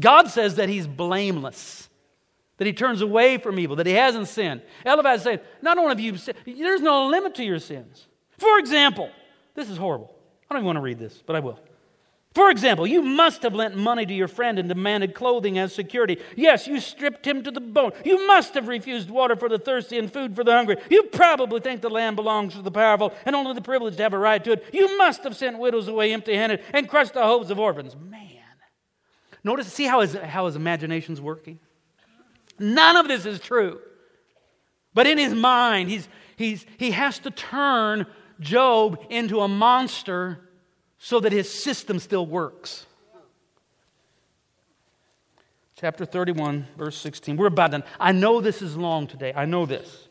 [0.00, 1.88] God says that he's blameless,
[2.56, 4.62] that he turns away from evil, that he hasn't sinned.
[4.86, 8.06] Eliphaz saying, not only have you sinned, there's no limit to your sins.
[8.38, 9.10] For example,
[9.58, 10.14] this is horrible.
[10.48, 11.58] I don't even want to read this, but I will.
[12.34, 16.18] For example, you must have lent money to your friend and demanded clothing as security.
[16.36, 17.90] Yes, you stripped him to the bone.
[18.04, 20.76] You must have refused water for the thirsty and food for the hungry.
[20.88, 24.18] You probably think the land belongs to the powerful and only the privileged have a
[24.18, 24.64] right to it.
[24.72, 27.96] You must have sent widows away empty handed and crushed the hopes of orphans.
[27.96, 28.28] Man.
[29.42, 31.58] Notice, see how his, how his imagination's working?
[32.58, 33.80] None of this is true.
[34.94, 38.06] But in his mind, he's, he's, he has to turn
[38.40, 40.40] Job into a monster
[40.98, 42.86] so that his system still works.
[45.76, 47.36] Chapter 31, verse 16.
[47.36, 47.84] We're about done.
[48.00, 49.32] I know this is long today.
[49.34, 50.08] I know this.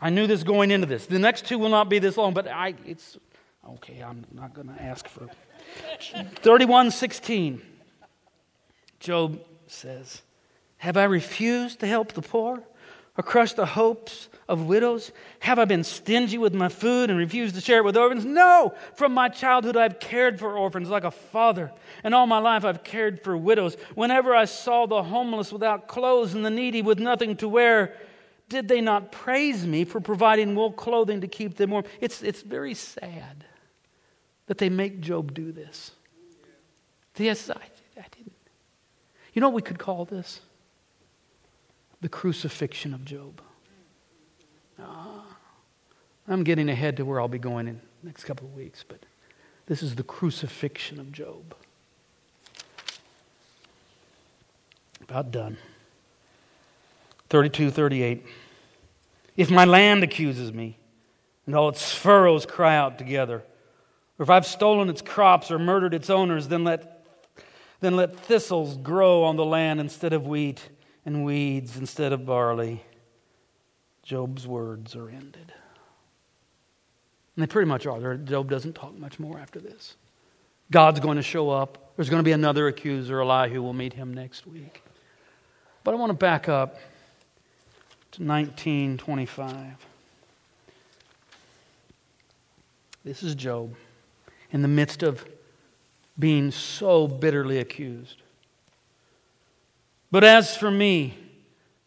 [0.00, 1.06] I knew this going into this.
[1.06, 3.18] The next two will not be this long, but I it's
[3.68, 5.28] okay, I'm not gonna ask for
[6.42, 7.62] 31, 16.
[8.98, 10.22] Job says,
[10.78, 12.62] Have I refused to help the poor?
[13.16, 15.12] Or crushed the hopes of widows?
[15.40, 18.24] Have I been stingy with my food and refused to share it with orphans?
[18.24, 18.74] No!
[18.94, 22.84] From my childhood, I've cared for orphans like a father, and all my life I've
[22.84, 23.76] cared for widows.
[23.94, 27.94] Whenever I saw the homeless without clothes and the needy with nothing to wear,
[28.48, 31.84] did they not praise me for providing wool clothing to keep them warm?
[32.00, 33.44] It's, it's very sad
[34.46, 35.92] that they make Job do this.
[37.16, 37.54] Yes, I,
[37.96, 38.32] I didn't.
[39.32, 40.40] You know what we could call this?
[42.04, 43.40] The crucifixion of Job.
[44.78, 45.24] Ah,
[46.28, 48.98] I'm getting ahead to where I'll be going in the next couple of weeks, but
[49.64, 51.54] this is the crucifixion of Job.
[55.00, 55.56] About done.
[57.30, 58.26] 32, 38.
[59.38, 60.76] If my land accuses me,
[61.46, 63.42] and all its furrows cry out together,
[64.18, 67.06] or if I've stolen its crops or murdered its owners, then let,
[67.80, 70.68] then let thistles grow on the land instead of wheat
[71.04, 72.82] and weeds instead of barley,
[74.02, 75.52] Job's words are ended.
[77.36, 78.16] And they pretty much are.
[78.16, 79.96] Job doesn't talk much more after this.
[80.70, 81.92] God's going to show up.
[81.96, 84.82] There's going to be another accuser, Elihu, who will meet him next week.
[85.82, 86.74] But I want to back up
[88.12, 89.86] to 1925.
[93.04, 93.74] This is Job
[94.50, 95.26] in the midst of
[96.18, 98.22] being so bitterly accused.
[100.14, 101.18] But as for me,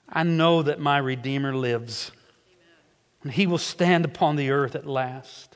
[0.09, 2.11] I know that my Redeemer lives,
[3.23, 5.55] and he will stand upon the earth at last.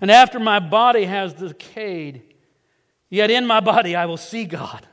[0.00, 2.22] And after my body has decayed,
[3.10, 4.86] yet in my body I will see God.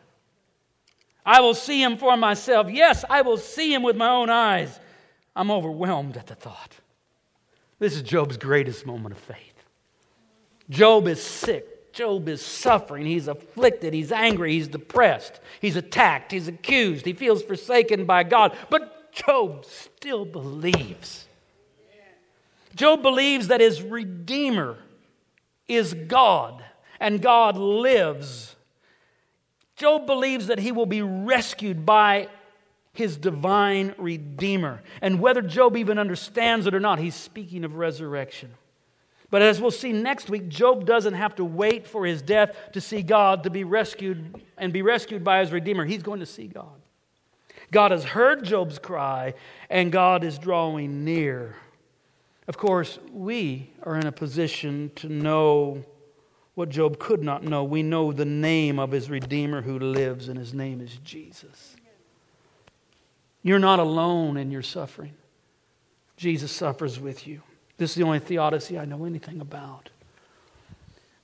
[1.23, 2.71] I will see him for myself.
[2.71, 4.79] Yes, I will see him with my own eyes.
[5.35, 6.75] I'm overwhelmed at the thought.
[7.77, 9.63] This is Job's greatest moment of faith.
[10.71, 11.67] Job is sick.
[11.93, 13.05] Job is suffering.
[13.05, 13.93] He's afflicted.
[13.93, 14.53] He's angry.
[14.53, 15.39] He's depressed.
[15.61, 16.31] He's attacked.
[16.31, 17.05] He's accused.
[17.05, 18.57] He feels forsaken by God.
[18.69, 21.27] But Job still believes.
[22.75, 24.77] Job believes that his Redeemer
[25.67, 26.65] is God
[26.99, 28.55] and God lives.
[29.75, 32.27] Job believes that he will be rescued by
[32.93, 34.81] his divine Redeemer.
[35.01, 38.53] And whether Job even understands it or not, he's speaking of resurrection.
[39.33, 42.79] But as we'll see next week, Job doesn't have to wait for his death to
[42.79, 45.85] see God to be rescued and be rescued by his Redeemer.
[45.85, 46.79] He's going to see God.
[47.71, 49.33] God has heard Job's cry,
[49.71, 51.55] and God is drawing near.
[52.47, 55.83] Of course, we are in a position to know
[56.53, 57.63] what Job could not know.
[57.63, 61.75] We know the name of his Redeemer who lives, and his name is Jesus.
[63.41, 65.15] You're not alone in your suffering,
[66.17, 67.41] Jesus suffers with you.
[67.83, 69.89] This is the only theodicy I know anything about.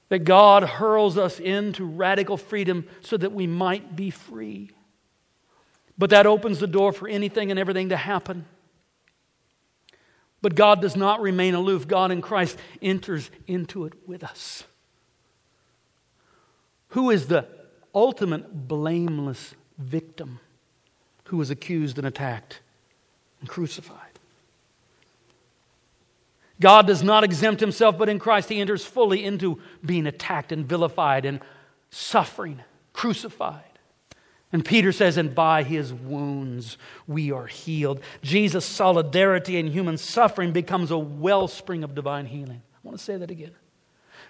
[0.10, 4.72] That God hurls us into radical freedom so that we might be free.
[5.98, 8.44] But that opens the door for anything and everything to happen.
[10.42, 11.88] But God does not remain aloof.
[11.88, 14.66] God in Christ enters into it with us.
[16.90, 17.48] Who is the
[17.96, 20.42] ultimate blameless victim
[21.28, 22.60] who was accused and attacked
[23.40, 24.09] and crucified?
[26.62, 30.66] God does not exempt himself, but in Christ he enters fully into being attacked and
[30.66, 31.40] vilified and
[31.90, 32.62] suffering,
[32.94, 33.64] crucified.
[34.52, 38.02] And Peter says, and by his wounds we are healed.
[38.22, 42.62] Jesus' solidarity in human suffering becomes a wellspring of divine healing.
[42.74, 43.52] I want to say that again.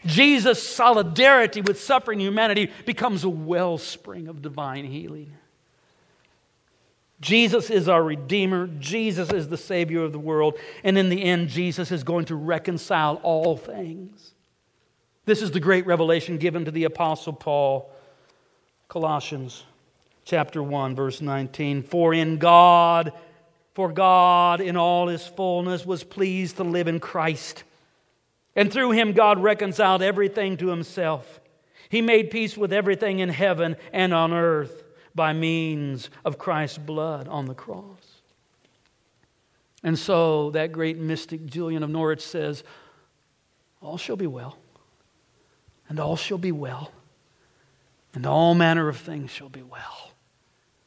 [0.05, 5.34] Jesus' solidarity with suffering humanity becomes a wellspring of divine healing.
[7.22, 8.67] Jesus is our Redeemer.
[8.80, 10.57] Jesus is the Savior of the world.
[10.84, 14.34] And in the end, Jesus is going to reconcile all things.
[15.26, 17.91] This is the great revelation given to the Apostle Paul.
[18.88, 19.63] Colossians
[20.24, 21.84] chapter 1, verse 19.
[21.84, 23.11] For in God,
[23.74, 27.63] for God in all his fullness was pleased to live in Christ.
[28.55, 31.39] And through him, God reconciled everything to himself
[31.89, 34.84] He made peace with everything in heaven and on earth
[35.20, 38.22] by means of Christ's blood on the cross.
[39.84, 42.63] And so that great mystic Julian of Norwich says,
[43.82, 44.57] All shall be well,
[45.89, 46.93] and all shall be well,
[48.13, 50.11] and all manner of things shall be well.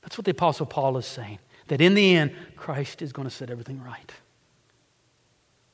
[0.00, 3.34] That's what the Apostle Paul is saying, that in the end, Christ is going to
[3.34, 4.12] set everything right.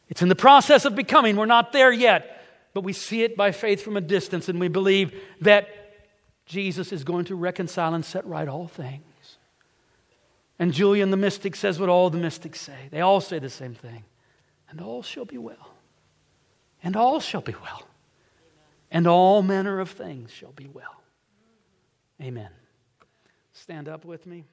[0.09, 1.37] It's in the process of becoming.
[1.37, 2.45] We're not there yet,
[2.75, 5.69] but we see it by faith from a distance, and we believe that
[6.49, 9.03] Jesus is going to reconcile and set right all things.
[10.59, 12.89] And Julian the mystic says what all the mystics say.
[12.91, 14.05] They all say the same thing.
[14.71, 15.75] And all shall be well.
[16.83, 17.87] And all shall be well.
[18.91, 21.03] And all manner of things shall be well.
[22.21, 22.51] Amen.
[23.53, 24.45] Stand up with me.